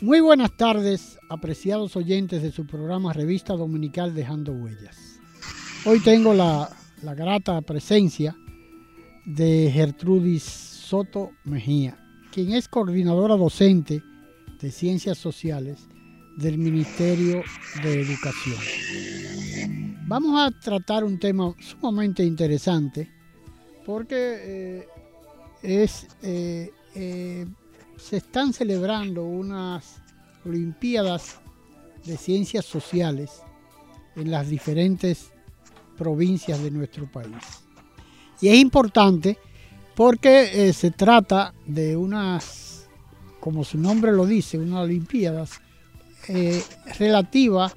[0.00, 5.18] Muy buenas tardes, apreciados oyentes de su programa Revista Dominical Dejando Huellas.
[5.84, 6.70] Hoy tengo la,
[7.02, 8.36] grata presencia
[9.26, 11.98] de Gertrudis Soto Mejía,
[12.30, 14.00] quien es coordinadora docente
[14.60, 15.88] de Ciencias Sociales
[16.36, 17.42] del Ministerio
[17.82, 19.96] de Educación.
[20.06, 23.10] Vamos a tratar un tema sumamente interesante
[23.84, 24.86] porque eh,
[25.60, 27.46] es eh, eh,
[27.98, 30.00] se están celebrando unas
[30.44, 31.40] Olimpiadas
[32.04, 33.42] de Ciencias Sociales
[34.16, 35.32] en las diferentes
[35.96, 37.34] provincias de nuestro país.
[38.40, 39.38] Y es importante
[39.94, 42.88] porque eh, se trata de unas,
[43.40, 45.60] como su nombre lo dice, unas Olimpiadas
[46.28, 46.62] eh,
[46.98, 47.76] relativas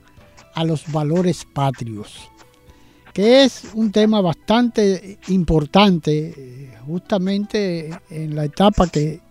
[0.53, 2.30] a los valores patrios
[3.13, 9.21] que es un tema bastante importante eh, justamente en la etapa que,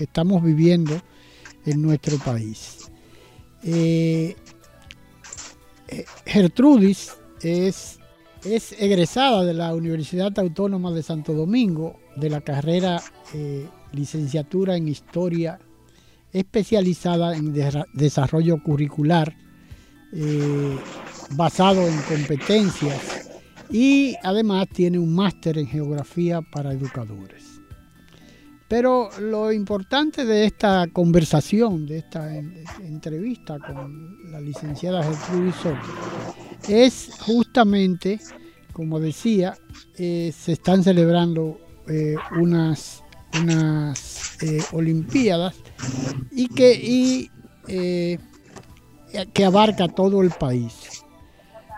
[0.00, 1.00] estamos viviendo
[1.66, 2.90] en nuestro país.
[3.62, 4.34] Eh,
[5.88, 7.98] eh, Gertrudis es,
[8.44, 13.00] es, egresada de la Universidad Autónoma de Santo Domingo de la carrera
[13.92, 15.60] licenciatura en Historia
[16.32, 17.52] especializada en
[17.92, 19.36] desarrollo curricular
[21.30, 23.30] basado en competencias
[23.70, 27.60] y además tiene un máster en geografía para educadores.
[28.68, 35.78] Pero lo importante de esta conversación, de esta entrevista con la licenciada Gertrudis Soto,
[36.68, 38.20] es justamente,
[38.72, 39.56] como decía,
[39.98, 41.58] eh, se están celebrando
[41.88, 43.02] eh, unas,
[43.42, 45.56] unas eh, Olimpiadas
[46.30, 47.30] y que, y,
[47.66, 50.99] que abarca todo el país.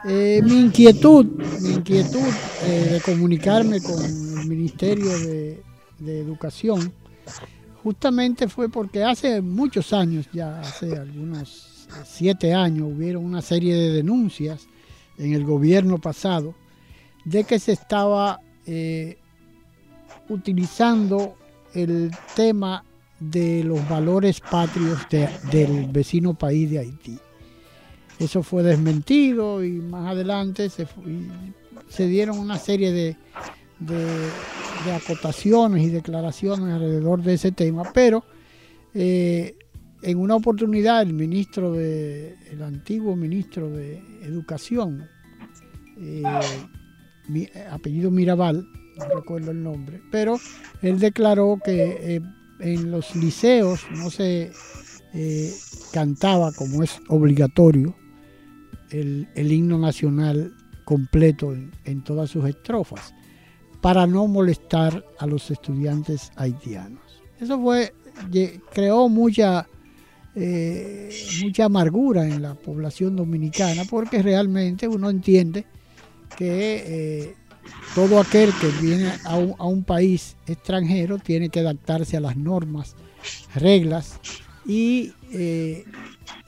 [0.04, 1.26] Eh, mi inquietud,
[1.60, 2.28] mi inquietud
[2.64, 5.62] eh, de comunicarme con el Ministerio de,
[6.04, 6.92] Educación,
[7.84, 13.92] justamente fue porque hace muchos años, ya hace algunos siete años, hubieron una serie de
[13.92, 14.66] denuncias
[15.16, 16.56] en el gobierno pasado
[17.24, 19.16] de que se estaba eh,
[20.28, 21.36] utilizando
[21.72, 22.84] el tema
[23.20, 24.98] de los valores patrios
[25.52, 27.18] del vecino país de Haití.
[28.18, 30.86] Eso fue desmentido y más adelante se,
[31.88, 33.16] se dieron una serie de,
[34.94, 38.24] acotaciones y declaraciones alrededor de ese tema, pero
[38.94, 39.56] eh,
[40.02, 45.06] en una oportunidad el ministro de, el antiguo ministro de Educación,
[45.98, 46.22] eh,
[47.70, 48.66] apellido Mirabal,
[48.98, 50.38] no recuerdo el nombre, pero
[50.80, 52.20] él declaró que eh,
[52.60, 54.50] en los liceos no se
[55.92, 57.94] cantaba como es obligatorio
[58.92, 60.52] el, himno nacional
[60.84, 61.54] completo
[61.84, 63.14] en, todas sus estrofas,
[63.80, 67.22] para no molestar a los estudiantes haitianos.
[67.40, 67.92] Eso fue,
[68.72, 69.66] creó mucha,
[70.34, 71.10] eh,
[71.42, 75.66] mucha amargura en la población dominicana, porque realmente uno entiende
[76.36, 77.34] que eh,
[77.94, 79.36] todo aquel que viene a
[79.66, 82.96] un, país extranjero tiene que adaptarse a las normas,
[83.54, 84.18] reglas
[84.66, 85.84] y eh,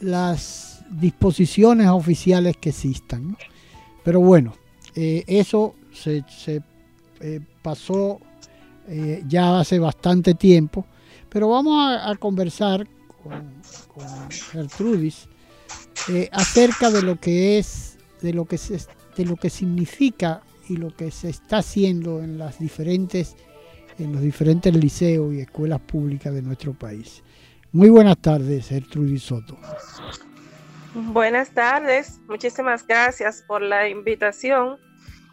[0.00, 3.37] las disposiciones oficiales que existan.
[4.03, 4.55] Pero bueno,
[4.95, 6.25] eh, eso se,
[7.21, 8.21] eh, pasó
[8.89, 10.87] eh, ya hace bastante tiempo.
[11.29, 12.87] Pero vamos a, conversar
[13.23, 13.53] con,
[14.53, 15.29] Gertrudis
[16.31, 18.79] acerca de lo que es, de lo que, se,
[19.17, 23.37] de lo que significa y lo que se está haciendo en las diferentes
[23.99, 27.23] en los diferentes liceos y escuelas públicas de nuestro país.
[27.73, 29.56] Muy buenas tardes, Gertrudis Soto.
[30.96, 34.79] Buenas tardes, muchísimas gracias por la invitación.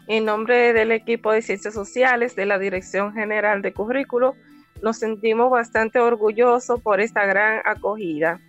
[0.08, 4.34] En nombre del equipo de Ciencias Sociales de la Dirección General de Currículo,
[4.82, 8.40] nos sentimos bastante orgullosos por esta gran acogida.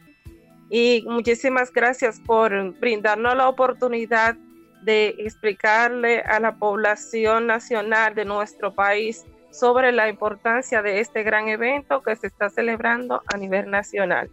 [0.72, 4.36] Y muchísimas gracias por brindarnos la oportunidad
[4.82, 11.48] de explicarle a la población nacional de nuestro país sobre la importancia de este gran
[11.48, 14.32] evento que se está celebrando a nivel nacional.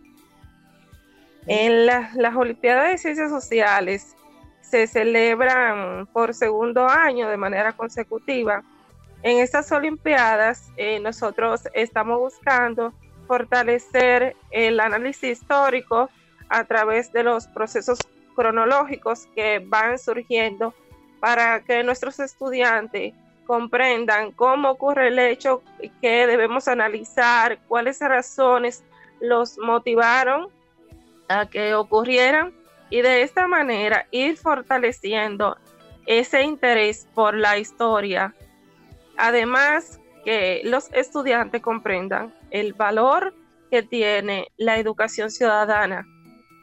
[1.47, 4.15] En las Olimpiadas de Ciencias Sociales
[4.61, 8.63] se celebran por segundo año de manera consecutiva.
[9.23, 12.93] En estas Olimpiadas eh, nosotros estamos buscando
[13.27, 16.11] fortalecer el análisis histórico
[16.49, 20.75] a través de los procesos cronológicos que van surgiendo
[21.21, 23.15] para que nuestros estudiantes
[23.47, 25.63] comprendan cómo ocurre el hecho
[26.01, 28.85] que debemos analizar, cuáles razones
[29.21, 30.49] los motivaron
[31.31, 32.53] a que ocurrieran
[32.91, 35.57] y de esta manera ir fortaleciendo
[36.05, 38.35] ese interés por la historia.
[39.17, 43.33] Además, que los estudiantes comprendan el valor
[43.71, 46.05] que tiene la educación ciudadana,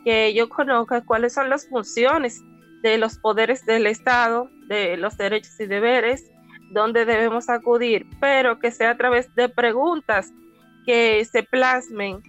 [0.04, 2.42] que ellos conozcan cuáles son las funciones
[2.84, 6.30] de los poderes del Estado, de los derechos y deberes,
[6.72, 10.34] donde debemos acudir, pero que sea a través de preguntas
[10.86, 12.22] que se plasmen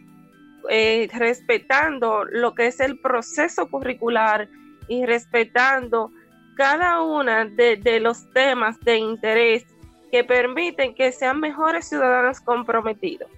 [0.69, 4.49] eh, respetando lo que es el proceso curricular
[4.89, 6.11] y respetando
[6.57, 9.65] cada uno de, los temas de interés
[10.11, 13.31] que permiten que sean mejores ciudadanos comprometidos.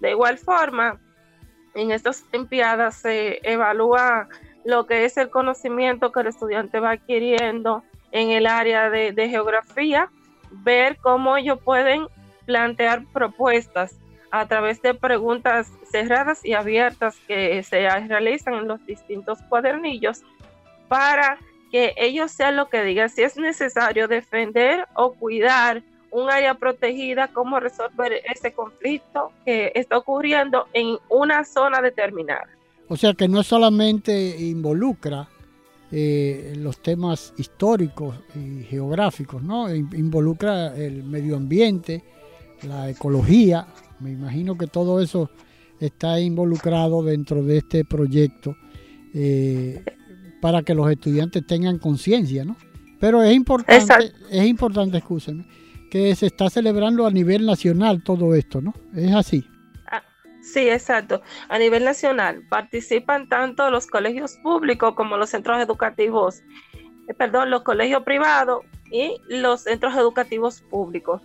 [0.00, 1.00] De igual forma,
[1.74, 4.28] en estas Olimpiadas se evalúa
[4.64, 7.82] lo que es el conocimiento que el estudiante va adquiriendo
[8.12, 10.10] en el área de, de geografía,
[10.50, 12.06] ver cómo ellos pueden
[12.44, 13.98] plantear propuestas
[14.30, 20.22] a través de preguntas cerradas y abiertas que se realizan en los distintos cuadernillos
[20.88, 21.38] para
[21.70, 27.28] que ellos sean lo que digan si es necesario defender o cuidar un área protegida,
[27.28, 32.48] cómo resolver ese conflicto que está ocurriendo en una zona determinada.
[32.88, 35.28] O sea que no solamente involucra
[35.92, 39.74] eh, los temas históricos y geográficos, ¿no?
[39.74, 42.02] Involucra el medio ambiente,
[42.62, 43.66] la ecología,
[44.00, 45.30] me imagino que todo eso
[45.80, 48.56] está involucrado dentro de este proyecto
[49.14, 49.82] eh,
[50.40, 52.56] para que los estudiantes tengan conciencia, ¿no?
[53.00, 55.46] Pero es importante, es importante, escúcheme,
[55.90, 58.74] que se está celebrando a nivel nacional todo esto, ¿no?
[58.94, 59.44] Es así.
[59.86, 60.02] Ah,
[60.42, 61.22] sí, exacto.
[61.48, 66.42] A nivel nacional participan tanto los colegios públicos como los centros educativos,
[67.08, 71.22] eh, perdón, los colegios privados y los centros educativos públicos.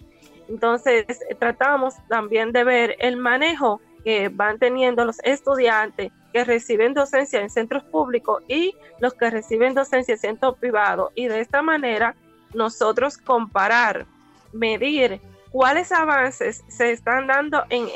[0.50, 1.06] Entonces,
[1.40, 7.50] tratamos también de ver el manejo que van teniendo los estudiantes que reciben docencia en
[7.50, 11.12] centros públicos y los que reciben docencia en centros privados.
[11.16, 12.16] Y de esta manera,
[12.54, 14.06] nosotros comparar,
[14.52, 17.88] medir cuáles avances se están dando en,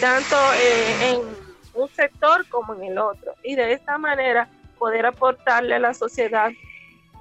[0.00, 1.20] tanto eh, en
[1.74, 3.34] un sector como en el otro.
[3.42, 4.48] Y de esta manera
[4.78, 6.50] poder aportarle a la sociedad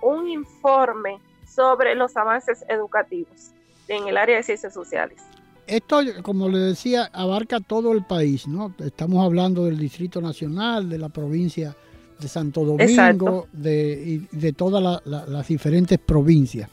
[0.02, 3.54] un informe sobre los avances educativos
[3.90, 5.22] en el área de ciencias sociales.
[5.68, 8.74] Esto, como le decía, abarca todo el país, ¿no?
[8.80, 11.76] Estamos hablando del Distrito Nacional, de la provincia
[12.20, 16.70] de Santo Domingo, de, de todas las diferentes provincias.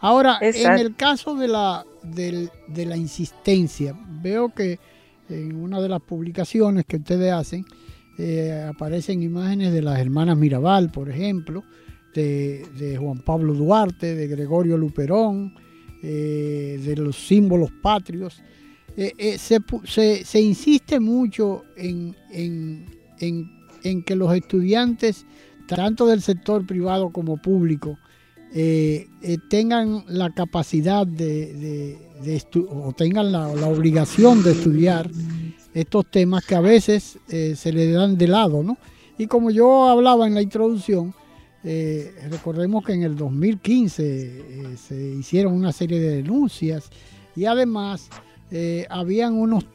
[0.00, 2.50] Ahora, en el caso de la, de,
[2.86, 4.78] la insistencia, veo que
[5.28, 7.64] en una de las publicaciones que ustedes hacen
[8.18, 11.64] eh, aparecen imágenes de las hermanas Mirabal, por ejemplo,
[12.14, 15.54] de, de Juan Pablo Duarte, de Gregorio Luperón,
[16.02, 18.40] eh, de los símbolos patrios.
[18.96, 22.16] Eh, eh, se, insiste mucho en,
[24.04, 25.26] que los estudiantes,
[25.66, 27.98] tanto del sector privado como público,
[29.48, 31.98] tengan la capacidad de,
[32.68, 35.10] o tengan la, obligación de estudiar
[35.74, 38.78] estos temas que a veces se le dan de lado, ¿no?
[39.18, 41.14] Y como yo hablaba en la introducción,
[41.62, 46.90] eh, recordemos que en el 2015 eh, se hicieron una serie de denuncias
[47.36, 48.08] y además
[48.50, 49.66] eh, habían unos,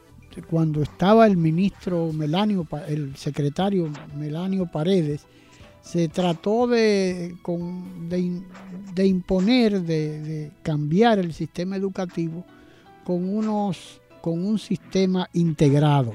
[0.49, 5.27] cuando estaba el ministro Melanio, el secretario Melanio Paredes,
[5.81, 7.35] se trató de,
[8.95, 12.43] de, imponer, de, cambiar el sistema educativo
[13.03, 16.13] con, unos, con un sistema integrado.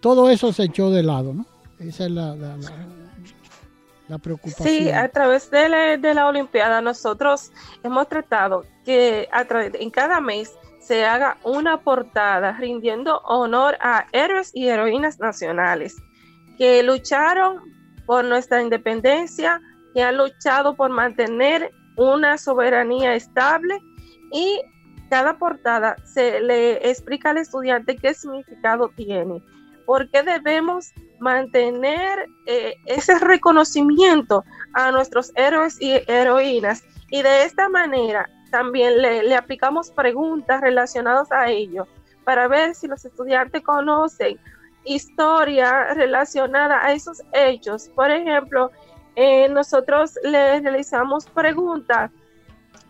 [0.00, 1.44] Todo eso se echó de lado, ¿no?
[1.78, 2.34] Esa es la
[4.62, 5.68] Sí, a través de
[6.14, 13.76] la, Olimpiada nosotros hemos tratado que en cada mes se haga una portada rindiendo honor
[13.80, 15.96] a héroes y heroínas nacionales
[16.56, 17.60] que lucharon
[18.06, 19.60] por nuestra independencia,
[19.92, 23.78] que han luchado por mantener una soberanía estable
[24.32, 24.60] y
[25.10, 29.42] cada portada se le explica al estudiante qué significado tiene,
[29.88, 37.70] por qué debemos mantener eh, ese reconocimiento a nuestros héroes y heroínas y de esta
[37.70, 41.88] manera también le, aplicamos preguntas relacionadas a ello
[42.24, 44.38] para ver si los estudiantes conocen
[44.84, 47.88] historia relacionada a esos hechos.
[47.94, 48.70] Por ejemplo,
[49.16, 52.10] eh, nosotros le realizamos preguntas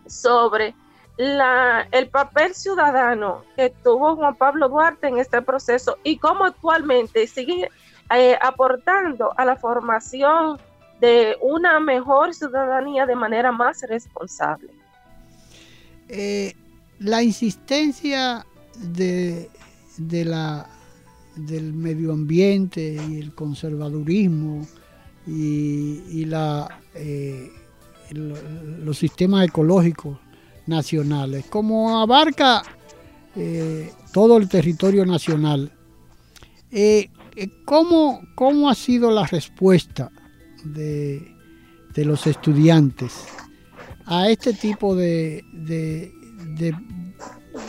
[0.05, 0.75] sobre
[1.19, 7.27] la, el papel ciudadano que tuvo Juan Pablo Duarte en este proceso y cómo actualmente
[7.27, 7.69] sigue
[8.15, 10.57] eh, aportando a la formación
[11.01, 14.69] de una mejor ciudadanía de manera más responsable.
[16.07, 16.53] Eh,
[16.99, 18.45] la insistencia
[18.77, 19.49] de,
[19.97, 20.69] la,
[21.35, 24.65] del medio ambiente y el conservadurismo
[25.27, 27.51] y, la, eh,
[28.11, 30.17] los sistemas ecológicos
[30.69, 32.63] nacionales, como abarca
[33.35, 35.71] eh, todo el territorio nacional,
[37.65, 40.11] ¿cómo, ¿cómo, ha sido la respuesta
[40.63, 41.35] de,
[41.93, 43.25] de los estudiantes
[44.09, 46.11] a este tipo de, de,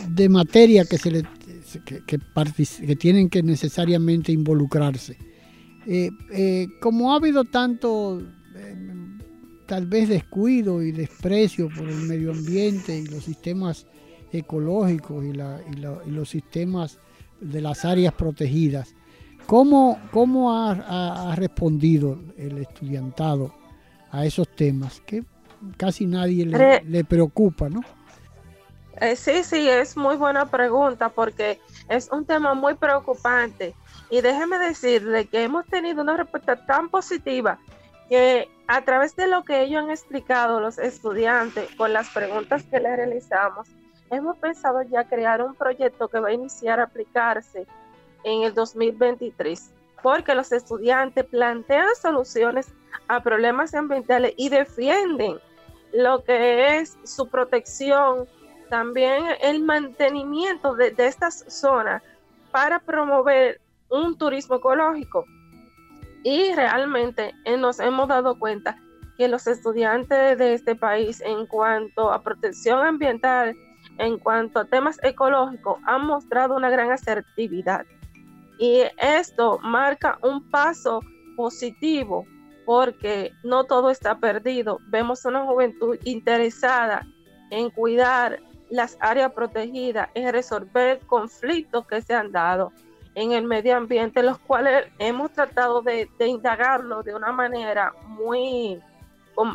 [0.08, 1.22] de, materia que, se le,
[2.06, 5.18] que, tienen que necesariamente involucrarse.
[5.86, 8.24] Eh, eh, como ha habido tanto, eh,
[9.70, 13.86] tal vez descuido y desprecio por el medio ambiente y los sistemas
[14.32, 16.98] ecológicos y, la, y, los sistemas
[17.40, 18.96] de las áreas protegidas,
[19.46, 23.54] ¿cómo, cómo ha, ha respondido el estudiantado
[24.10, 25.00] a esos temas?
[25.06, 25.22] ¿Qué,
[25.76, 27.80] casi nadie le, preocupa, ¿no?
[29.00, 33.76] Eh, sí, sí, es muy buena pregunta porque es un tema muy preocupante.
[34.10, 37.60] Y déjeme decirle que hemos tenido una respuesta tan positiva
[38.08, 42.78] que a través de lo que ellos han explicado los estudiantes con las preguntas que
[42.78, 43.66] les realizamos,
[44.12, 47.66] hemos pensado ya crear un proyecto que va a iniciar a aplicarse
[48.22, 49.72] en el 2023,
[50.04, 52.68] porque los estudiantes plantean soluciones
[53.08, 55.40] a problemas ambientales y defienden
[55.92, 58.28] lo que es su protección,
[58.68, 62.04] también el mantenimiento de, estas zonas
[62.52, 65.24] para promover un turismo ecológico.
[66.22, 68.76] Y realmente eh, nos hemos dado cuenta
[69.16, 73.54] que los estudiantes de este país en cuanto a protección ambiental,
[73.98, 77.84] en cuanto a temas ecológicos, han mostrado una gran asertividad.
[78.58, 81.00] Y esto marca un paso
[81.36, 82.26] positivo
[82.66, 84.78] porque no todo está perdido.
[84.88, 87.06] Vemos una juventud interesada
[87.50, 92.72] en cuidar las áreas protegidas, en resolver conflictos que se han dado
[93.14, 98.80] en el medio ambiente, los cuales hemos tratado de, indagarlo de una manera muy,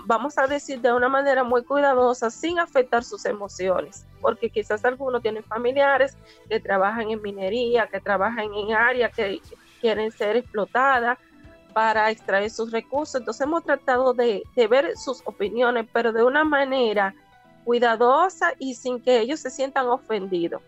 [0.05, 5.21] vamos a decir, de una manera muy cuidadosa, sin afectar sus emociones, porque quizás algunos
[5.21, 6.17] tienen familiares
[6.49, 9.39] que trabajan en minería, que trabajan en áreas que
[9.79, 11.17] quieren ser explotadas,
[11.75, 13.15] para extraer sus recursos.
[13.15, 17.13] Entonces hemos tratado de, ver sus opiniones, pero de una manera
[17.65, 20.61] cuidadosa y sin que ellos se sientan ofendidos.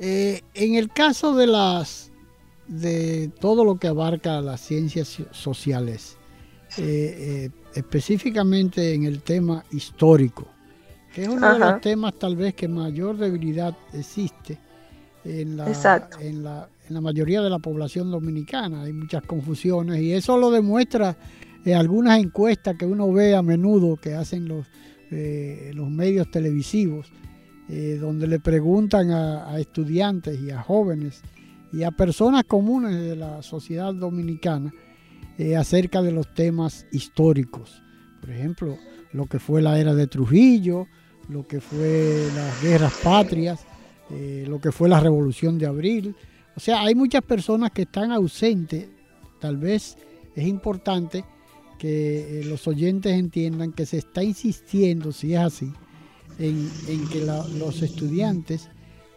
[0.00, 2.10] Eh, en el caso de las
[2.66, 6.16] de todo lo que abarca las ciencias sociales,
[6.78, 10.46] eh, eh, específicamente en el tema histórico,
[11.12, 14.58] que es uno de los temas tal vez que mayor debilidad existe
[15.24, 15.66] en la,
[16.20, 18.82] en la, en la mayoría de la población dominicana.
[18.82, 21.16] Hay muchas confusiones y eso lo demuestra
[21.74, 24.66] algunas encuestas que uno ve a menudo que hacen los,
[25.10, 27.12] eh, los medios televisivos,
[27.70, 31.22] eh, donde le preguntan a, estudiantes y a jóvenes
[31.72, 34.72] y a personas comunes de la sociedad dominicana
[35.56, 37.82] acerca de los temas históricos.
[38.20, 38.76] Por ejemplo,
[39.12, 40.86] lo que fue la era de Trujillo,
[41.30, 43.60] lo que fue las guerras patrias,
[44.46, 46.14] lo que fue la revolución de abril,
[46.56, 48.86] o sea, hay muchas personas que están ausentes.
[49.40, 49.96] Tal vez
[50.34, 51.24] es importante
[51.78, 55.72] que eh, los oyentes entiendan que se está insistiendo, si es así,
[56.40, 58.68] en, que los estudiantes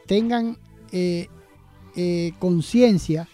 [0.06, 0.58] tengan
[0.92, 1.27] eh,
[1.96, 3.27] eh, conciencia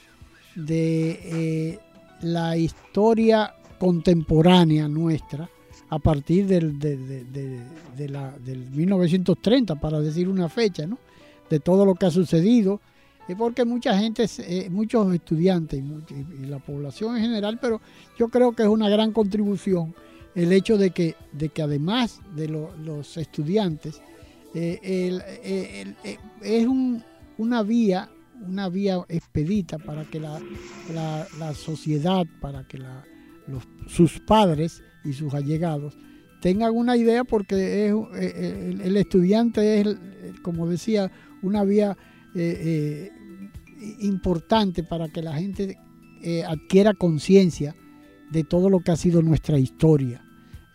[0.56, 1.80] de
[2.22, 5.50] la historia contemporánea nuestra
[5.90, 7.60] a partir del, del
[8.72, 11.00] 1930, para decir una fecha, ¿no?
[11.50, 12.80] de todo lo que ha sucedido
[13.36, 17.82] porque mucha gente, eh, muchos estudiantes y, la población en general, pero
[18.18, 19.94] yo creo que es una gran contribución
[20.42, 24.02] el hecho de que, de que además de los estudiantes,
[24.56, 26.68] eh, eh, es
[27.38, 28.10] una vía,
[28.48, 30.40] una vía expedita para que la,
[31.54, 32.80] sociedad, para que
[33.88, 35.98] sus padres y sus allegados
[36.42, 39.98] tengan una idea porque es, el, estudiante es,
[40.42, 41.98] como decía, una vía
[44.00, 45.78] importante para que la gente
[46.22, 47.76] eh, adquiera conciencia
[48.32, 50.24] de todo lo que ha sido nuestra historia.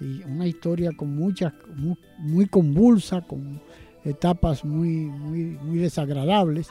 [0.04, 1.52] Y una historia con muchas,
[2.18, 3.60] muy, convulsa, con
[4.04, 6.68] etapas muy, muy, muy desagradables,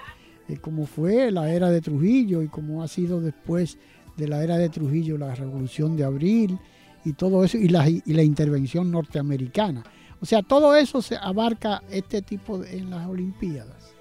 [0.48, 3.78] eh, como fue la era de Trujillo y como ha sido después
[4.18, 6.60] de la era de Trujillo la revolución de abril
[7.04, 9.84] y todo eso, y la, y la intervención norteamericana.
[10.22, 13.94] O sea, todo eso se abarca este tipo de, en las Olimpiadas,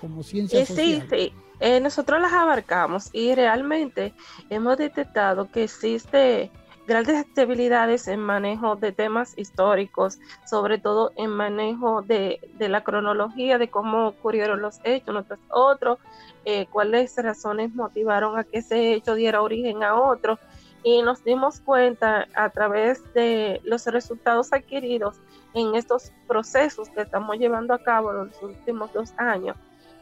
[0.00, 1.32] como ciencia eh, Sí, sí.
[1.60, 4.12] Eh, nosotros las abarcamos y realmente
[4.50, 6.50] hemos detectado que existe
[6.86, 13.70] grandes debilidades en manejo de temas históricos, sobre todo en manejo de, la cronología de
[13.70, 15.98] cómo ocurrieron los hechos, uno tras otro,
[16.44, 20.38] eh, cuáles razones motivaron a que ese hecho diera origen a otro.
[20.84, 25.20] Y nos dimos cuenta a través de los resultados adquiridos
[25.54, 29.56] en estos procesos que estamos llevando a cabo en los últimos dos años,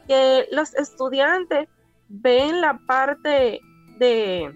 [0.07, 1.69] que los estudiantes
[2.07, 3.61] ven la parte
[3.99, 4.51] de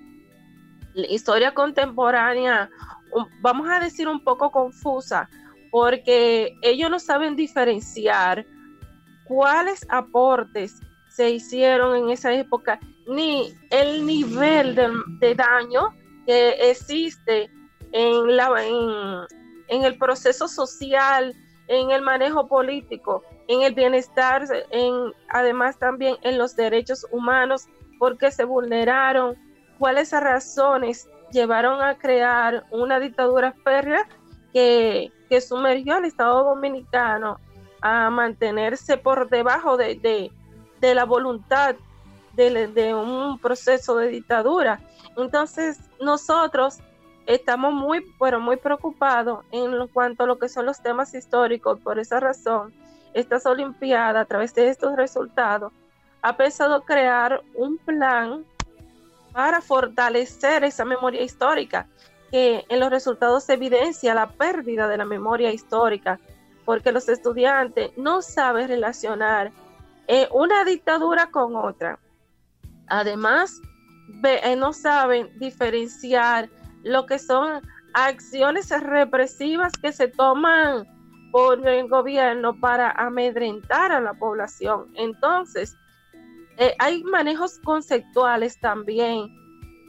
[0.95, 2.69] historia contemporánea,
[3.41, 5.29] vamos a decir un poco confusa,
[5.71, 8.45] porque ellos no saben diferenciar
[9.25, 15.93] cuáles aportes se hicieron en esa época, ni el nivel de, daño
[16.25, 17.49] que existe
[17.91, 18.49] en, la,
[19.67, 21.33] en el proceso social,
[21.67, 27.67] en el manejo político, en el bienestar, en, además también en los derechos humanos,
[27.99, 29.35] porque se vulneraron,
[29.77, 34.07] cuáles razones llevaron a crear una dictadura férrea
[34.53, 37.39] que, sumergió al Estado dominicano
[37.81, 40.31] a mantenerse por debajo de,
[40.81, 41.75] la voluntad
[42.33, 44.79] de, de, un proceso de dictadura.
[45.17, 46.79] Entonces, nosotros
[47.25, 48.05] estamos muy,
[48.39, 51.79] muy preocupados en cuanto a lo que son los temas históricos.
[51.81, 52.73] Por esa razón,
[53.13, 55.73] estas Olimpiadas, a través de estos resultados,
[56.21, 58.45] ha pensado crear un plan
[59.35, 61.87] para fortalecer esa memoria histórica,
[62.31, 66.21] que en los resultados se evidencia la pérdida de la memoria histórica,
[66.63, 69.51] porque los estudiantes no saben relacionar
[70.07, 71.99] eh, una dictadura con otra.
[72.87, 73.59] Además,
[74.23, 76.49] eh, no saben diferenciar
[76.83, 77.61] lo que son
[77.93, 80.87] acciones represivas que se toman
[81.33, 84.87] por el gobierno para amedrentar a la población.
[84.95, 85.75] Entonces,
[86.57, 89.27] eh, hay manejos conceptuales también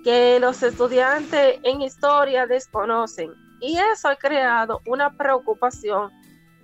[0.02, 6.10] que los estudiantes en historia desconocen y eso ha creado una preocupación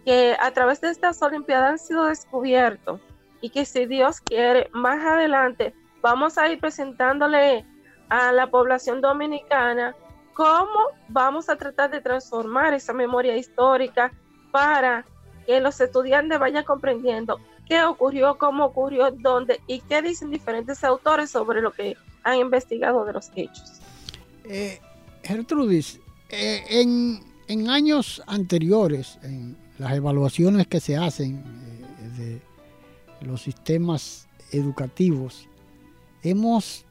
[0.04, 3.00] que a través de estas Olimpiadas han sido descubiertos
[3.40, 7.64] y que si Dios quiere, más adelante vamos a ir presentándole
[8.08, 9.94] a la población dominicana
[10.34, 14.12] cómo vamos a tratar de transformar esa memoria histórica
[14.50, 15.04] para
[15.46, 21.30] que los estudiantes vayan comprendiendo qué ocurrió, cómo ocurrió, dónde y qué dicen diferentes autores
[21.30, 23.80] sobre lo que han investigado de los hechos.
[24.44, 24.80] Eh,
[25.22, 31.42] Gertrudis, eh, en, en, años anteriores, en las evaluaciones que se hacen
[32.18, 32.40] eh,
[33.20, 35.48] de los sistemas educativos,
[36.22, 36.84] hemos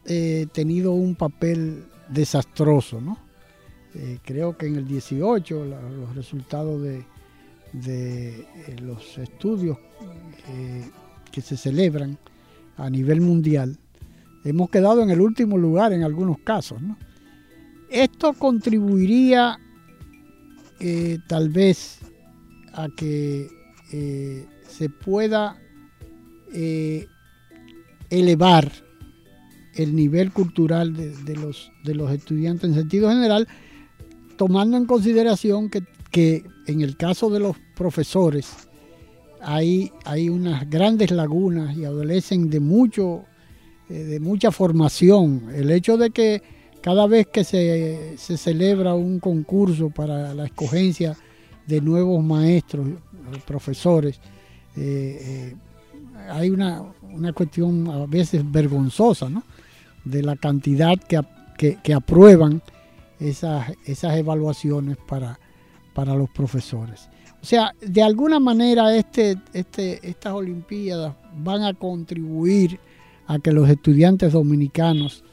[0.54, 3.18] tenido un papel desastroso, ¿no?
[4.24, 7.06] Creo que en el 18 los resultados de,
[7.74, 8.46] eh,
[8.82, 9.78] los estudios
[10.50, 10.90] eh,
[11.32, 12.18] que se celebran
[12.78, 13.78] a nivel mundial,
[14.44, 16.82] hemos quedado en el último lugar en algunos casos.
[17.90, 19.60] Esto contribuiría
[21.28, 22.00] tal vez
[22.74, 23.48] a que
[24.68, 25.62] se pueda
[28.10, 28.72] elevar
[29.76, 33.48] el nivel cultural de, los, de los estudiantes en sentido general,
[34.38, 38.68] tomando en consideración que, en el caso de los profesores
[39.42, 43.26] hay, hay unas grandes lagunas y adolecen de mucho
[43.92, 45.50] eh, de mucha formación.
[45.54, 46.42] El hecho de que
[46.82, 51.18] cada vez que se, celebra un concurso para la escogencia
[51.68, 52.88] de nuevos maestros,
[53.46, 54.22] profesores,
[54.78, 55.56] eh, eh,
[56.30, 56.94] hay una,
[57.34, 59.44] cuestión a veces vergonzosa, ¿no?
[60.06, 62.62] De la cantidad que, que aprueban
[63.20, 65.38] esas, esas evaluaciones para,
[65.94, 67.10] para los profesores.
[67.42, 72.80] O sea, de alguna manera este, este, estas Olimpiadas van a contribuir
[73.28, 75.24] a que los estudiantes dominicanos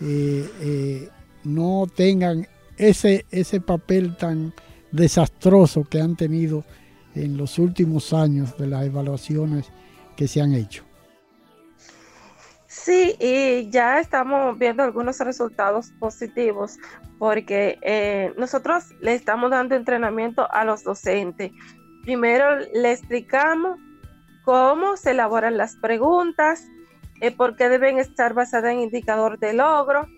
[0.00, 1.08] eh, eh,
[1.44, 4.52] no tengan ese, ese papel tan
[4.90, 6.64] desastroso que han tenido
[7.14, 9.66] en los últimos años de las evaluaciones
[10.16, 10.84] que se han hecho.
[12.74, 16.78] Sí, y ya estamos viendo algunos resultados positivos
[17.18, 21.52] porque eh, nosotros le estamos dando entrenamiento a los docentes.
[22.02, 23.78] Primero le explicamos
[24.46, 26.66] cómo se elaboran las preguntas,
[27.20, 30.08] eh, por qué deben estar basadas en indicador de logro,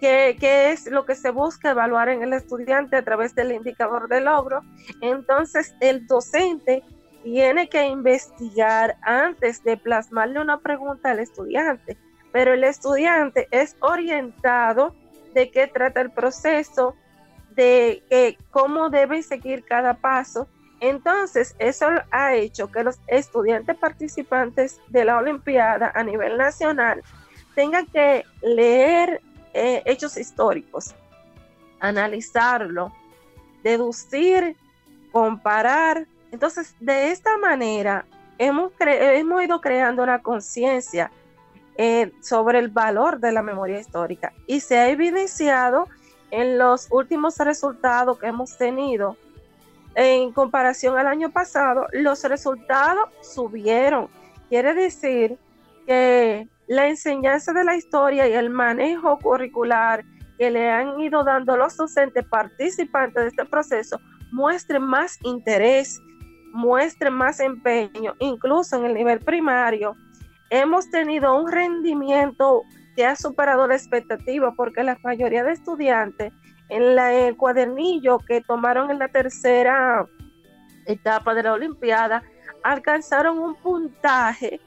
[0.00, 4.08] qué, qué es lo que se busca evaluar en el estudiante a través del indicador
[4.08, 4.62] de logro.
[5.02, 6.82] Entonces, el docente
[7.22, 11.96] tiene que investigar antes de plasmarle una pregunta al estudiante,
[12.32, 14.94] pero el estudiante es orientado
[15.34, 16.94] de qué trata el proceso,
[17.54, 20.48] de cómo debe seguir cada paso.
[20.80, 27.02] Entonces, eso ha hecho que los estudiantes participantes de la Olimpiada a nivel nacional
[27.54, 29.20] tengan que leer
[29.54, 30.94] eh, hechos históricos,
[31.80, 32.92] analizarlo,
[33.64, 34.56] deducir,
[35.10, 36.06] comparar.
[36.30, 38.06] Entonces, de esta manera,
[38.38, 41.10] hemos, hemos ido creando una conciencia
[41.76, 45.86] eh, sobre el valor de la memoria histórica y se ha evidenciado
[46.30, 49.16] en los últimos resultados que hemos tenido
[49.94, 54.08] en comparación al año pasado, los resultados subieron.
[54.48, 55.38] Quiere decir
[55.86, 60.04] que la enseñanza de la historia y el manejo curricular
[60.38, 63.98] que le han ido dando los docentes participantes de este proceso
[64.30, 66.00] muestren más interés,
[66.52, 69.96] muestren más empeño, incluso en el nivel primario.
[70.50, 72.62] Hemos tenido un rendimiento
[72.96, 76.32] que ha superado la expectativa porque la mayoría de estudiantes
[76.68, 80.06] en el cuadernillo que tomaron en la tercera
[80.86, 82.22] etapa de la Olimpiada
[82.62, 84.60] alcanzaron un puntaje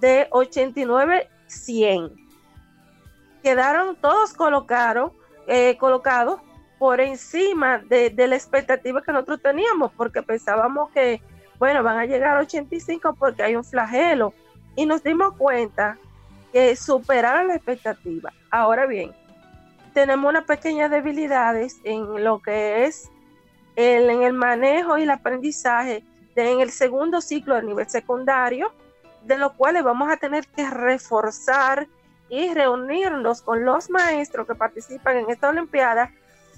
[0.00, 2.10] de 89 100.
[3.42, 5.12] Quedaron todos colocados,
[5.46, 6.40] eh, colocados
[6.78, 11.20] por encima de, la expectativa que nosotros teníamos, porque pensábamos que,
[11.58, 14.34] bueno, van a llegar a 85 porque hay un flagelo.
[14.76, 15.98] Y nos dimos cuenta
[16.52, 18.32] que superaron la expectativa.
[18.50, 19.12] Ahora bien,
[19.92, 23.10] tenemos unas pequeñas debilidades en lo que es
[23.76, 26.04] el, en el manejo y el aprendizaje
[26.42, 28.72] en el segundo ciclo del nivel secundario
[29.22, 31.86] de lo cuales vamos a tener que reforzar
[32.28, 36.10] y reunirnos con los maestros que participan en esta Olimpiada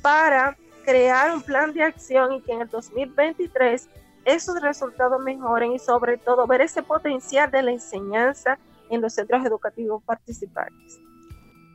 [0.06, 3.88] para crear un plan de acción y que en el 2023
[4.24, 8.56] esos resultados mejoren y sobre todo ver ese potencial de la enseñanza
[8.88, 11.00] en los centros educativos participantes.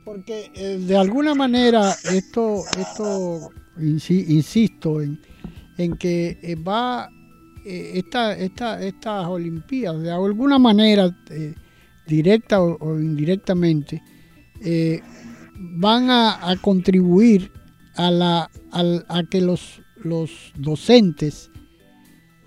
[0.06, 5.18] Porque eh, de alguna manera esto, esto insisto en,
[5.98, 7.10] que eh, va
[7.66, 11.54] eh, esta, esta, estas Olimpiadas, de alguna manera, eh,
[12.06, 14.02] directa o, indirectamente,
[15.58, 17.50] van a, contribuir
[17.96, 21.50] a, la, a, que los, los docentes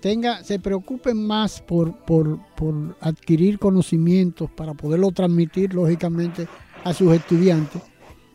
[0.00, 6.48] tenga, se preocupen más por, por, por adquirir conocimientos para poderlo transmitir, lógicamente,
[6.84, 7.82] a sus estudiantes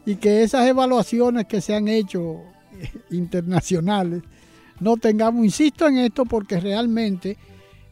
[0.06, 2.42] y que esas evaluaciones que se han hecho
[3.12, 4.24] internacionales
[4.80, 7.38] no tengamos, insisto en esto porque realmente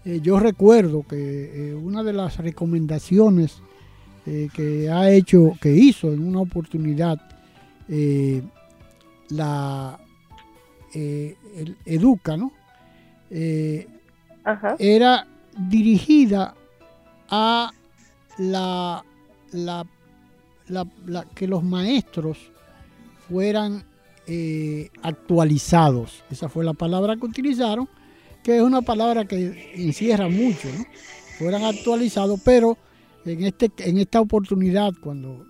[0.03, 3.61] eh, yo recuerdo que eh, una de las recomendaciones
[4.25, 7.19] eh, que ha hecho, que hizo en una oportunidad
[9.29, 9.99] la
[10.93, 12.51] Educa, ¿no?
[14.79, 16.55] Era dirigida
[17.29, 17.71] a
[18.37, 19.03] la,
[19.51, 19.85] la,
[20.67, 22.37] la, que los maestros
[23.27, 23.83] fueran
[24.27, 26.23] eh, actualizados.
[26.29, 27.89] Esa fue la palabra que utilizaron,
[28.43, 30.85] que es una palabra que encierra mucho, ¿no?
[31.37, 32.77] Fueran actualizados, pero
[33.25, 35.45] en, este, en esta oportunidad, cuando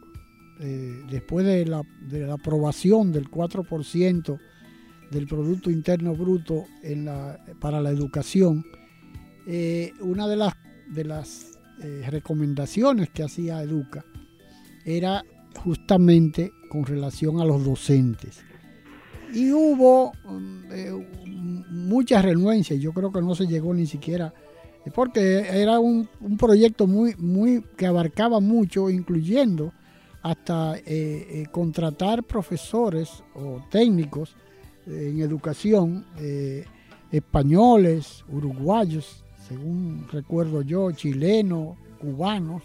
[0.59, 4.39] eh, después de la, de la, aprobación del 4%
[5.11, 6.65] del Producto Interno Bruto
[7.59, 8.63] para la educación,
[9.47, 10.53] eh, una de las,
[10.87, 11.57] de las
[12.07, 14.03] recomendaciones que hacía Educa
[14.85, 15.23] era
[15.63, 18.41] justamente con relación a los docentes.
[19.33, 20.13] Y hubo
[20.71, 20.91] eh,
[21.69, 24.33] muchas renuencias, yo creo que no se llegó ni siquiera,
[24.85, 29.73] eh, porque era un, proyecto muy, muy que abarcaba mucho, incluyendo
[30.21, 34.35] hasta eh, contratar profesores o técnicos
[34.85, 36.05] en educación
[37.11, 42.63] españoles, uruguayos, según recuerdo yo, chilenos, cubanos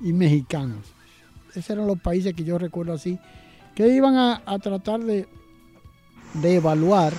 [0.00, 0.92] y mexicanos.
[1.50, 3.18] Esos eran los países que yo recuerdo así,
[3.76, 5.28] que iban a tratar de
[6.34, 7.12] de evaluar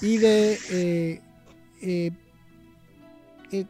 [0.00, 1.20] y de eh,
[1.82, 2.10] eh,
[3.52, 3.66] eh,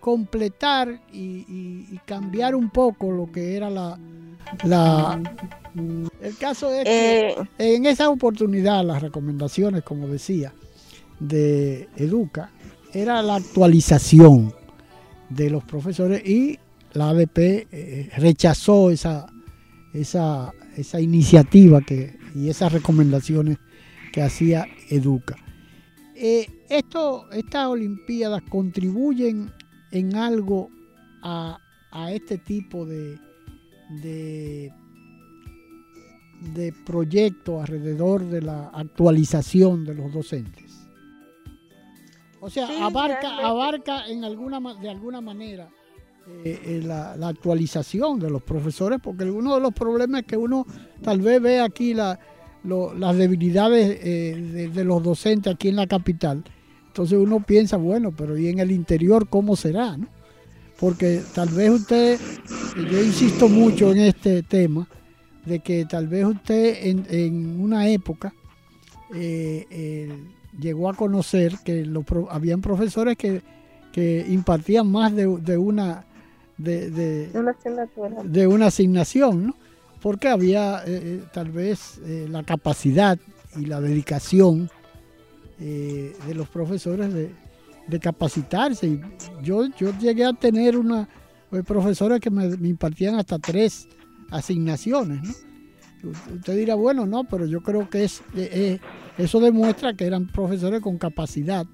[0.00, 3.98] completar y, cambiar un poco lo que era la,
[4.64, 5.20] la
[6.20, 10.52] el caso es que en esa oportunidad las recomendaciones como decía
[11.20, 12.50] de Educa
[12.92, 14.52] era la actualización
[15.28, 16.58] de los profesores y
[16.92, 17.68] la ADP
[18.16, 19.26] rechazó esa,
[19.92, 23.58] esa, esa iniciativa que, y esas recomendaciones
[24.12, 25.36] que hacía Educa.
[26.14, 29.50] Eh, esto, estas Olimpiadas contribuyen
[29.92, 30.70] en algo
[31.22, 31.58] a,
[32.10, 33.18] este tipo de,
[34.02, 34.72] de,
[36.54, 40.86] de proyecto alrededor de la actualización de los docentes.
[42.40, 45.68] O sea, abarca, abarca en alguna, de alguna manera
[46.44, 50.66] eh, eh, la, actualización de los profesores, porque uno de los problemas es que uno
[51.02, 52.18] tal vez ve aquí la,
[52.64, 56.42] las debilidades eh, de, los docentes aquí en la capital.
[56.90, 59.96] Entonces uno piensa, bueno, pero ¿y en el interior cómo será?
[59.96, 60.08] ¿no?
[60.80, 62.18] Porque tal vez usted,
[62.90, 64.88] yo insisto mucho en este tema,
[65.46, 68.34] de que tal vez usted en, una época
[70.58, 73.40] llegó a conocer que los, habían profesores que,
[74.28, 76.04] impartían más de, una
[76.58, 77.56] de, una
[78.24, 79.56] de, una asignación, ¿no?
[80.00, 83.16] porque había eh, eh, tal vez eh, la capacidad
[83.56, 84.70] y la dedicación
[85.60, 88.86] de los profesores de, capacitarse.
[88.86, 89.00] Y
[89.42, 91.08] yo, yo llegué a tener una
[91.66, 93.88] profesores que me, impartían hasta tres
[94.30, 95.44] asignaciones.
[96.02, 98.22] Usted dirá, bueno, no, pero yo creo que es,
[99.18, 101.66] eso demuestra que eran profesores con capacidad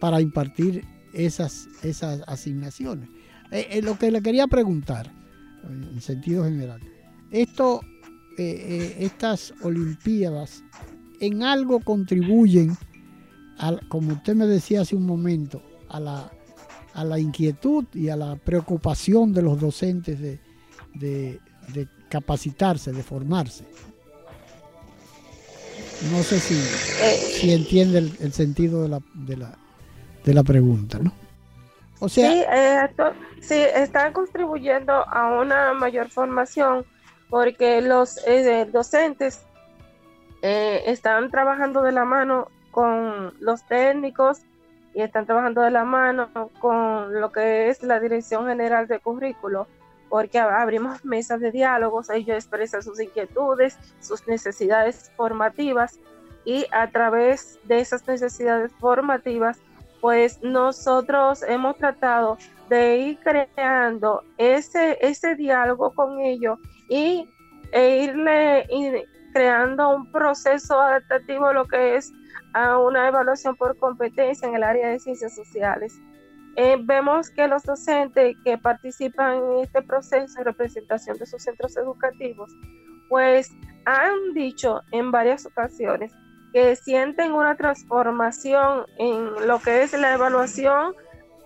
[0.00, 3.08] para impartir esas, esas asignaciones.
[3.82, 5.12] lo que le quería preguntar,
[5.68, 6.80] en sentido general,
[7.30, 7.80] esto,
[8.38, 10.62] eh, eh, estas Olimpiadas
[11.20, 12.76] en algo contribuyen,
[13.88, 16.30] como usted me decía hace un momento, a la,
[16.94, 21.40] a la inquietud y a la preocupación de los docentes de,
[22.08, 23.64] capacitarse, de formarse.
[26.12, 29.56] No sé si, eh, si entiende el, sentido de la, de, la,
[30.24, 31.12] de la pregunta, ¿no?
[32.00, 32.90] O sea,
[33.40, 36.84] sí, están contribuyendo a una mayor formación
[37.30, 39.42] porque los eh, docentes
[40.42, 44.42] eh, están trabajando de la mano con los técnicos
[44.94, 49.68] y están trabajando de la mano con lo que es la Dirección General de Currículo,
[50.08, 56.00] porque abrimos mesas de diálogos, ellos expresan sus inquietudes, sus necesidades formativas
[56.44, 59.60] y a través de esas necesidades formativas,
[60.00, 66.58] pues nosotros hemos tratado de ir creando ese, ese diálogo con ellos
[66.88, 67.28] y
[67.72, 72.12] e irle creando un proceso adaptativo a lo que es
[72.54, 76.00] a una evaluación por competencia en el área de ciencias sociales.
[76.56, 81.76] Eh, vemos que los docentes que participan en este proceso de representación de sus centros
[81.76, 82.50] educativos,
[83.08, 83.50] pues
[83.84, 86.12] han dicho en varias ocasiones
[86.52, 90.94] que sienten una transformación en lo que es la evaluación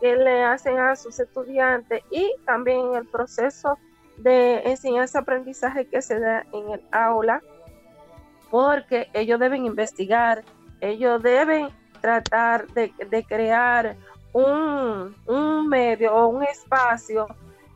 [0.00, 3.78] que le hacen a sus estudiantes y también en el proceso
[4.18, 7.42] de enseñanza-aprendizaje que se da en el aula,
[8.50, 10.44] porque ellos deben investigar,
[10.80, 11.68] ellos deben
[12.00, 12.92] tratar de,
[13.26, 13.96] crear
[14.32, 17.26] un, un, medio o un espacio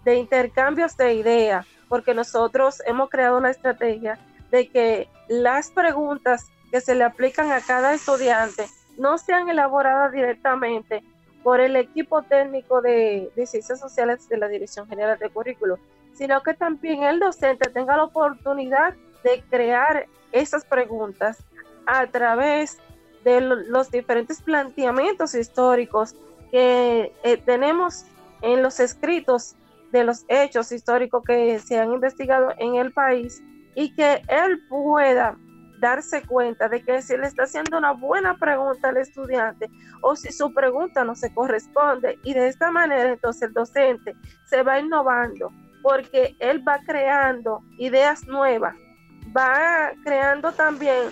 [0.05, 4.19] de intercambios de ideas, porque nosotros hemos creado una estrategia
[4.51, 8.67] de que las preguntas que se le aplican a cada estudiante
[8.99, 11.03] no sean elaboradas directamente
[11.43, 15.79] por el equipo técnico de, de ciencias sociales de la Dirección General de Currículo,
[16.15, 21.43] sino que también el docente tenga la oportunidad de crear esas preguntas
[21.87, 22.79] a través
[23.25, 26.15] de los diferentes planteamientos históricos
[26.51, 28.05] que eh, tenemos
[28.43, 29.57] en los escritos
[29.93, 33.43] de los hechos históricos que se han investigado en el país
[33.75, 35.37] y que él pueda
[35.79, 39.69] darse cuenta de que si le está haciendo una buena pregunta al estudiante
[40.01, 44.63] o si su pregunta no se corresponde y de esta manera entonces el docente se
[44.63, 45.51] va innovando
[45.83, 48.77] porque él va creando ideas nuevas,
[49.37, 51.11] va creando también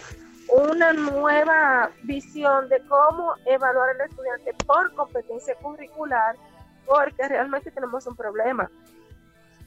[0.52, 6.36] una nueva visión de cómo evaluar al estudiante por competencia curricular,
[6.86, 8.70] porque realmente tenemos un problema.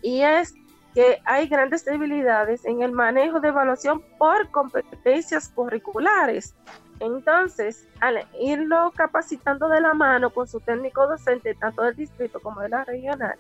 [0.01, 0.53] Y es
[0.93, 6.53] que hay grandes debilidades en el manejo de evaluación por competencias curriculares.
[6.99, 12.61] Entonces, al irlo capacitando de la mano con su técnico docente, tanto del distrito como
[12.61, 13.35] de la regional,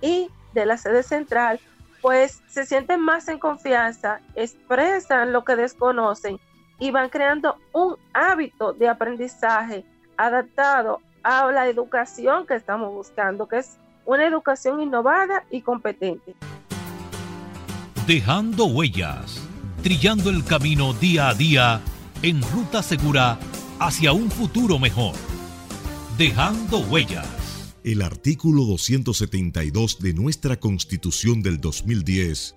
[0.00, 1.60] y de la sede central,
[2.00, 6.40] pues se sienten más en confianza, expresan lo que desconocen
[6.80, 9.84] y van creando un hábito de aprendizaje
[10.16, 16.34] adaptado a la educación que estamos buscando, que es una educación innovada y competente.
[18.06, 19.46] Dejando huellas,
[19.82, 21.80] trillando el camino día a día
[22.22, 23.38] en ruta segura
[23.78, 25.14] hacia un futuro mejor.
[26.18, 27.74] Dejando huellas.
[27.84, 32.56] El artículo 272 de nuestra Constitución del 2010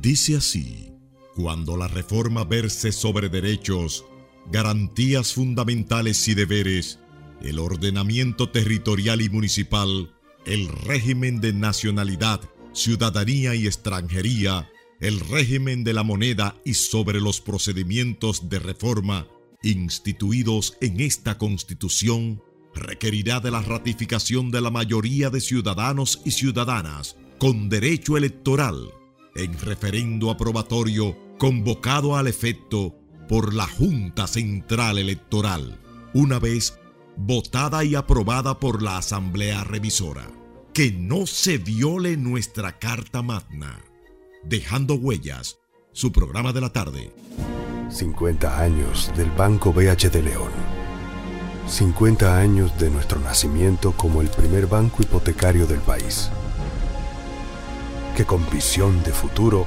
[0.00, 0.91] dice así,
[1.34, 4.04] cuando la reforma verse sobre derechos,
[4.50, 6.98] garantías fundamentales y deberes,
[7.40, 10.14] el ordenamiento territorial y municipal,
[10.44, 12.40] el régimen de nacionalidad,
[12.72, 19.26] ciudadanía y extranjería, el régimen de la moneda y sobre los procedimientos de reforma
[19.62, 22.42] instituidos en esta Constitución,
[22.74, 28.90] requerirá de la ratificación de la mayoría de ciudadanos y ciudadanas con derecho electoral
[29.34, 32.94] en referendo aprobatorio convocado al efecto
[33.28, 35.80] por la Junta Central Electoral,
[36.14, 36.78] una vez
[37.16, 40.26] votada y aprobada por la Asamblea Revisora.
[40.72, 43.84] Que no se viole nuestra Carta Magna.
[44.42, 45.58] Dejando huellas,
[45.92, 47.12] su programa de la tarde.
[47.90, 50.50] 50 años del Banco BH de León.
[51.68, 56.30] 50 años de nuestro nacimiento como el primer banco hipotecario del país.
[58.16, 59.66] Que con visión de futuro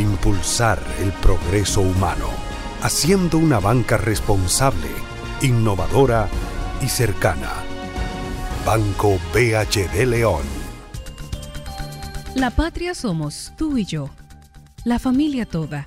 [0.00, 2.26] Impulsar el progreso humano,
[2.82, 4.88] haciendo una banca responsable,
[5.42, 6.28] innovadora
[6.82, 7.50] y cercana.
[8.64, 10.42] Banco BHD León.
[12.34, 14.10] La patria somos tú y yo,
[14.84, 15.86] la familia toda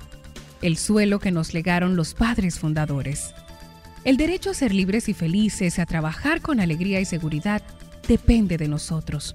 [0.64, 3.34] el suelo que nos legaron los padres fundadores.
[4.04, 7.60] El derecho a ser libres y felices, a trabajar con alegría y seguridad,
[8.08, 9.34] depende de nosotros.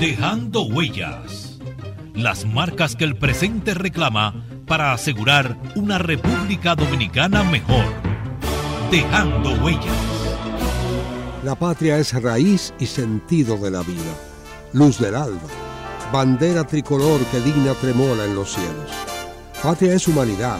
[0.00, 1.58] Dejando Huellas.
[2.14, 7.84] Las marcas que el presente reclama para asegurar una República Dominicana mejor.
[8.90, 9.84] Dejando Huellas.
[11.44, 14.14] La patria es raíz y sentido de la vida,
[14.72, 15.70] luz del alma
[16.12, 18.90] bandera tricolor que digna tremola en los cielos.
[19.62, 20.58] Patria es humanidad,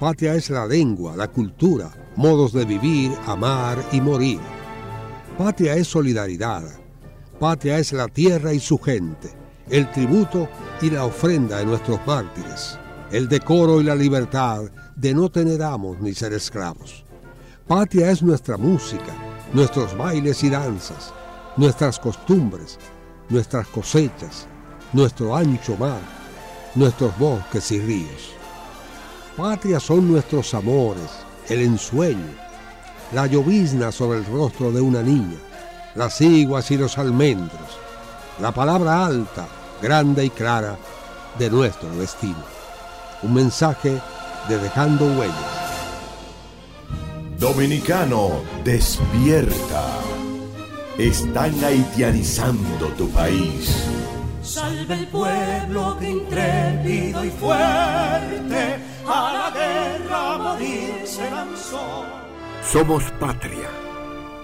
[0.00, 4.40] patria es la lengua, la cultura, modos de vivir, amar y morir.
[5.38, 6.64] Patria es solidaridad,
[7.42, 9.28] patria es la tierra y su gente,
[9.68, 10.48] el tributo
[10.80, 12.78] y la ofrenda de nuestros mártires,
[13.10, 14.62] el decoro y la libertad
[14.94, 17.04] de no tener amos ni ser esclavos.
[17.66, 19.12] Patria es nuestra música,
[19.52, 21.12] nuestros bailes y danzas,
[21.56, 22.78] nuestras costumbres,
[23.28, 24.46] nuestras cosechas,
[24.92, 25.98] nuestro ancho mar,
[26.76, 28.34] nuestros bosques y ríos.
[29.36, 31.10] Patria son nuestros amores,
[31.48, 32.36] el ensueño,
[33.12, 35.38] la llovizna sobre el rostro de una niña,
[35.94, 37.78] las iguas y los almendros,
[38.40, 39.46] la palabra alta,
[39.80, 40.76] grande y clara
[41.38, 42.44] de nuestro destino.
[43.22, 44.00] Un mensaje
[44.48, 45.62] de Dejando Huellas.
[47.38, 49.98] Dominicano, despierta.
[50.98, 53.84] Están haitianizando tu país.
[54.42, 58.76] Salve el pueblo que intrépido y fuerte
[59.06, 62.04] a la guerra morir se lanzó.
[62.62, 63.91] Somos patria.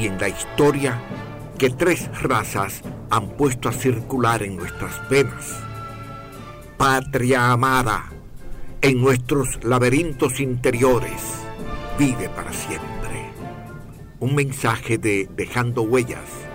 [0.00, 1.00] y en la historia
[1.58, 5.58] que tres razas han puesto a circular en nuestras venas.
[6.78, 8.10] Patria amada,
[8.80, 11.20] en nuestros laberintos interiores,
[11.98, 12.88] vive para siempre.
[14.20, 16.50] Un mensaje de Dejando Huellas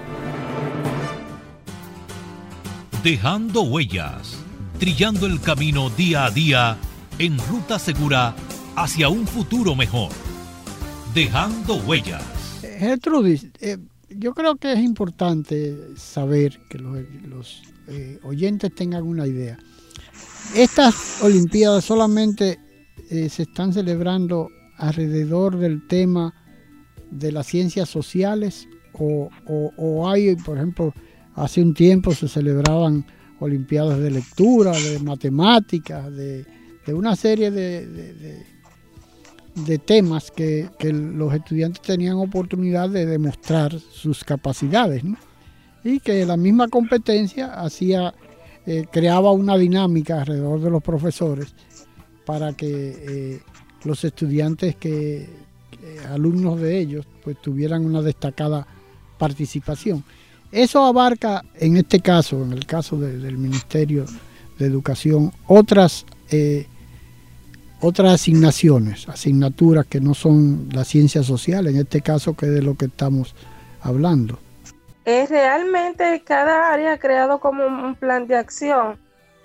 [3.06, 4.40] Dejando huellas,
[4.80, 6.76] trillando el camino día a día
[7.20, 8.34] en ruta segura
[8.76, 10.10] hacia un futuro mejor.
[11.14, 12.35] Dejando huellas.
[12.78, 13.78] Gertrudis, eh,
[14.10, 19.58] yo creo que es importante saber que los, eh, oyentes tengan una idea.
[20.56, 22.60] Estas Olimpiadas solamente
[23.10, 26.34] eh, se están celebrando alrededor del tema
[27.12, 28.68] de las ciencias sociales
[28.98, 30.94] o, hay, por ejemplo,
[31.36, 33.06] Hace un tiempo se celebraban
[33.40, 36.46] olimpiadas de lectura, de matemáticas, de,
[36.88, 38.46] una serie de,
[39.86, 45.04] temas que, los estudiantes tenían oportunidad de demostrar sus capacidades,
[45.84, 48.14] y que la misma competencia hacía,
[48.66, 51.54] eh, creaba una dinámica alrededor de los profesores
[52.26, 53.42] para que eh,
[53.84, 55.46] los estudiantes que,
[56.10, 58.66] alumnos de ellos pues tuvieran una destacada
[59.20, 60.04] participación.
[60.52, 64.06] Eso abarca en este caso, en el caso del Ministerio
[64.58, 66.68] de Educación, otras eh,
[67.86, 72.62] otras asignaciones, asignaturas que no son la ciencia social, en este caso que es de
[72.62, 73.36] lo que estamos
[73.82, 74.40] hablando.
[75.06, 78.98] Es realmente cada área ha creado como un plan de acción.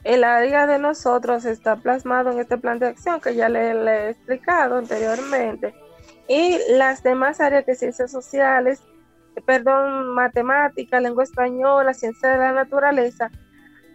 [0.04, 4.10] El área de nosotros está plasmado en este plan de acción que ya le, he
[4.10, 5.74] explicado anteriormente.
[6.26, 8.80] Y las demás áreas de ciencias sociales,
[9.44, 13.30] perdón, matemática, lengua española, ciencia de la naturaleza,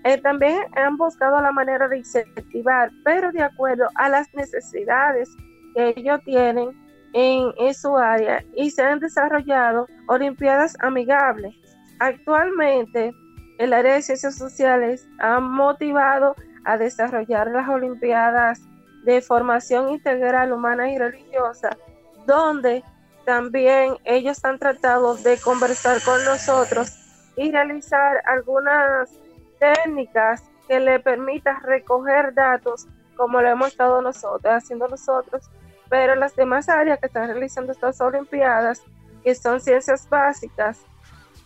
[0.06, 5.36] eh, también han buscado la manera de incentivar, pero de acuerdo a las necesidades
[5.74, 6.70] que ellos tienen
[7.14, 11.56] en, en su área y se han desarrollado olimpiadas amigables.
[12.00, 13.16] Actualmente,
[13.58, 16.36] el área de ciencias sociales ha motivado
[16.66, 18.62] a desarrollar las olimpiadas
[19.06, 21.76] de formación integral humana y religiosa,
[22.28, 22.84] donde
[23.26, 26.92] también ellos han tratado de conversar con nosotros
[27.38, 29.10] y realizar algunas
[29.60, 35.50] técnicas que le permitan recoger datos como lo hemos estado nosotros haciendo nosotros,
[35.90, 38.82] pero las demás áreas que están realizando estas Olimpiadas,
[39.24, 40.82] que son ciencias básicas,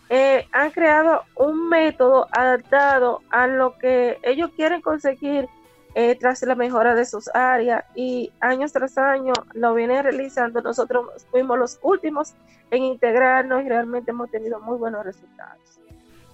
[0.10, 5.48] eh, han creado un método adaptado a lo que ellos quieren conseguir
[5.94, 10.62] eh, tras la mejora de sus áreas y años tras año lo vienen realizando.
[10.62, 12.34] Nosotros fuimos los últimos
[12.72, 15.79] en integrarnos y realmente hemos tenido muy buenos resultados.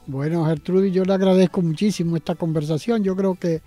[0.07, 3.03] Bueno, Gertrudis, yo le agradezco muchísimo esta conversación.
[3.03, 3.61] Yo creo que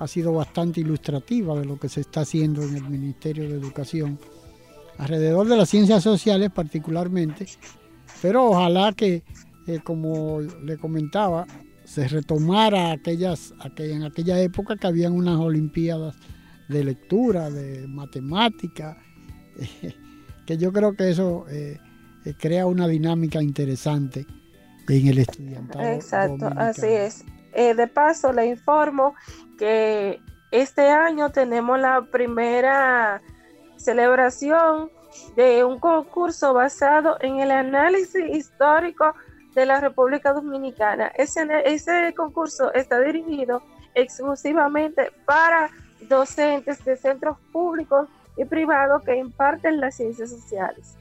[0.00, 4.18] ha sido bastante ilustrativa de lo que se está haciendo en el Ministerio de Educación
[4.98, 7.46] alrededor de las ciencias sociales particularmente,
[8.22, 9.22] pero ojalá que,
[9.66, 11.46] eh, como le comentaba,
[11.84, 16.16] se retomara aquellas, en aquella época que habían unas olimpiadas
[16.68, 18.98] de lectura, de matemática,
[20.46, 21.78] que yo creo que eso eh,
[22.24, 24.26] eh, crea una dinámica interesante
[24.88, 25.84] en el estudiantado.
[25.84, 27.24] Exacto, así es.
[27.52, 29.14] Eh, de paso, le informo
[29.58, 30.20] que
[30.50, 33.22] este año tenemos la primera
[33.76, 34.90] celebración
[35.36, 39.14] de un concurso basado en el análisis histórico
[39.54, 41.12] de la República Dominicana.
[41.14, 43.62] Ese, ese concurso está dirigido
[43.94, 45.70] exclusivamente para
[46.08, 50.96] docentes de centros públicos y privados que imparten las ciencias sociales.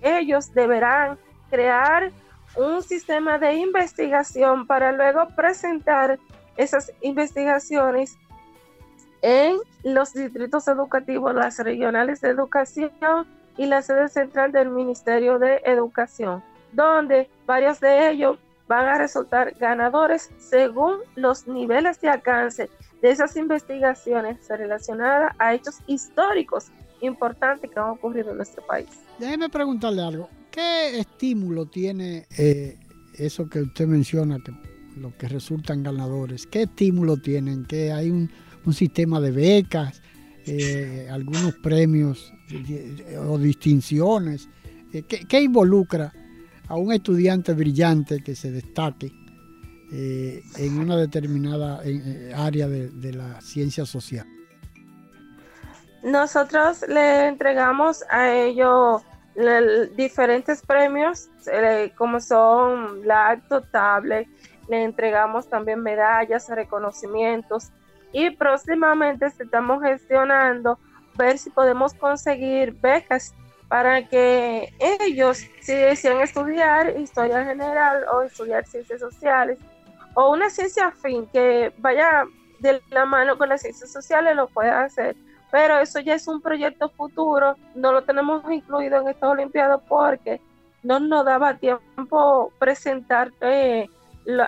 [0.00, 1.18] Ellos deberán
[1.50, 2.10] crear
[2.56, 6.18] un sistema de investigación para luego presentar
[6.56, 8.16] esas investigaciones
[9.22, 13.26] en los distritos educativos, las regionales de educación
[13.56, 16.42] y la sede central del Ministerio de Educación,
[16.72, 18.38] donde varios de ellos
[18.68, 22.70] van a resultar ganadores según los niveles de alcance
[23.00, 26.70] de esas investigaciones relacionadas a hechos históricos
[27.00, 28.88] importantes que han ocurrido en nuestro país.
[29.18, 30.28] Déjeme preguntarle algo.
[30.50, 32.78] ¿Qué estímulo tiene eh,
[33.14, 34.52] eso que usted menciona, que
[34.98, 36.46] los que resultan ganadores?
[36.46, 37.64] ¿Qué estímulo tienen?
[37.64, 38.30] ¿Que hay un,
[38.72, 40.02] sistema de becas,
[40.44, 42.32] eh, algunos premios
[43.26, 44.48] o distinciones?
[44.92, 46.12] Eh, ¿qué, involucra
[46.66, 49.10] a un estudiante brillante que se destaque
[49.90, 51.82] en una determinada
[52.34, 54.26] área de la ciencia social?
[56.02, 59.02] Nosotros le entregamos a ellos
[59.94, 64.26] diferentes premios, eh, como son la Acto Tablet,
[64.68, 67.70] le entregamos también medallas, reconocimientos
[68.12, 70.78] y próximamente estamos gestionando
[71.16, 73.34] ver si podemos conseguir becas
[73.68, 79.58] para que ellos, si desean estudiar historia general o estudiar ciencias sociales
[80.14, 82.24] o una ciencia afín que vaya
[82.60, 85.16] de la mano con las ciencias sociales, lo pueda hacer
[85.50, 90.40] pero eso ya es un proyecto futuro, no lo tenemos incluido en esta Olimpiada porque
[90.82, 93.88] no nos daba tiempo presentar eh,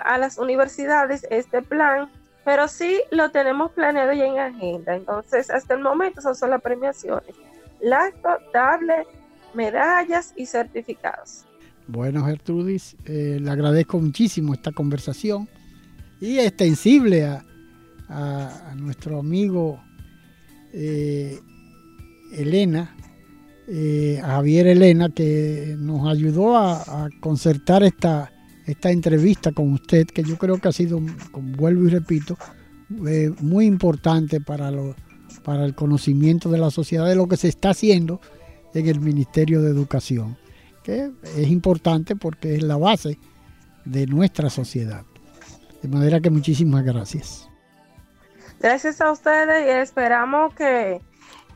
[0.03, 2.09] a las universidades este plan,
[2.45, 4.95] pero sí lo tenemos planeado ya en agenda.
[4.95, 7.35] Entonces, hasta el momento esas son las premiaciones.
[7.81, 9.07] Lacto, tablet,
[9.53, 11.45] medallas y certificados.
[11.87, 15.49] Bueno, Gertrudis, eh, le agradezco muchísimo esta conversación
[16.19, 17.43] y extensible a
[18.75, 19.79] nuestro amigo
[20.73, 21.39] eh,
[22.33, 22.95] Elena,
[23.67, 28.31] eh, Javier Elena, que nos ayudó a, concertar esta,
[28.65, 30.99] esta entrevista con usted, que yo creo que ha sido,
[31.33, 32.37] vuelvo y repito,
[33.07, 34.95] eh, muy importante para los,
[35.43, 38.19] para el conocimiento de la sociedad de lo que se está haciendo
[38.73, 40.37] en el Ministerio de Educación,
[40.83, 43.17] que es importante porque es la base
[43.85, 45.05] de nuestra sociedad.
[45.81, 47.50] De manera que muchísimas gracias.
[48.61, 51.01] Gracias a ustedes y esperamos que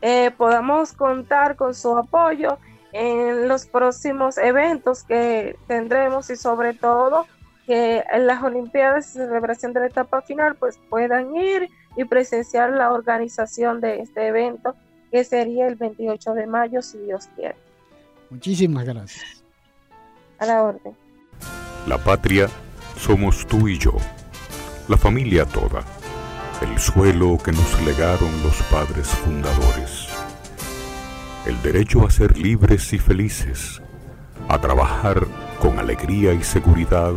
[0.00, 2.58] eh, podamos contar con su apoyo
[2.92, 7.26] en los próximos eventos que tendremos y sobre todo
[7.64, 12.70] que en las Olimpiadas y celebración de la etapa final pues puedan ir y presenciar
[12.70, 14.74] la organización de este evento
[15.12, 17.56] que sería el 28 de mayo si Dios quiere.
[18.30, 19.44] Muchísimas gracias.
[20.38, 20.96] A la orden.
[21.86, 22.48] La patria
[22.98, 23.92] somos tú y yo,
[24.88, 25.84] la familia toda,
[26.62, 30.08] el suelo que nos legaron los padres fundadores,
[31.46, 33.82] el derecho a ser libres y felices,
[34.48, 35.26] a trabajar
[35.60, 37.12] con alegría y seguridad,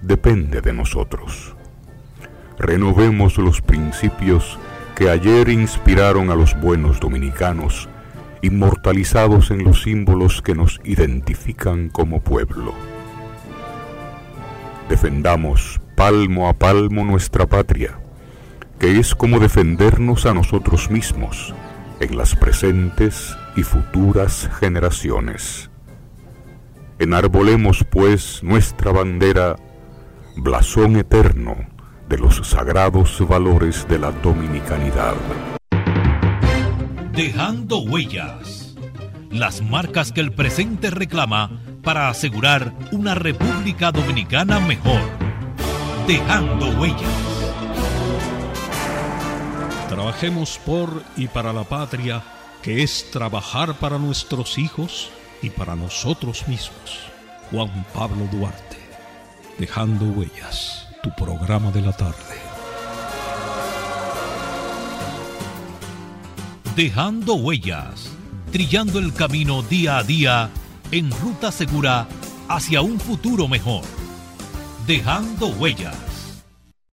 [0.00, 1.54] depende de nosotros.
[2.58, 4.58] Renovemos los principios
[4.94, 7.88] que ayer inspiraron a los buenos dominicanos,
[8.40, 12.72] inmortalizados en los símbolos que nos identifican como pueblo.
[14.88, 17.98] Defendamos palmo a palmo nuestra patria,
[18.82, 21.54] que es como defendernos a nosotros mismos
[22.00, 25.70] en las presentes y futuras generaciones.
[26.98, 29.54] Enarbolemos pues nuestra bandera,
[30.36, 31.58] blasón eterno
[32.08, 35.14] de los sagrados valores de la dominicanidad.
[37.12, 38.74] Dejando huellas,
[39.30, 45.02] las marcas que el presente reclama para asegurar una República Dominicana mejor.
[46.08, 47.31] Dejando huellas.
[50.02, 52.24] Trabajemos por y para la patria,
[52.60, 55.10] que es trabajar para nuestros hijos
[55.42, 56.98] y para nosotros mismos.
[57.52, 58.78] Juan Pablo Duarte.
[59.60, 62.16] Dejando huellas, tu programa de la tarde.
[66.74, 68.10] Dejando huellas,
[68.50, 70.50] trillando el camino día a día
[70.90, 72.08] en ruta segura
[72.48, 73.84] hacia un futuro mejor.
[74.84, 76.11] Dejando huellas.